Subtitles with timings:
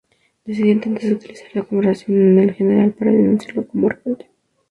[0.45, 4.29] Decidió entonces utilizar la conversación con el general para denunciarlo como rebelde.